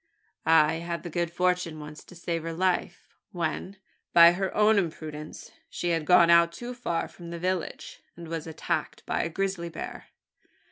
[0.47, 3.77] I had the good fortune once to save her life when,
[4.13, 8.47] by her own imprudence, she had gone out too far from the village, and was
[8.47, 10.07] attacked by a grizzly bear.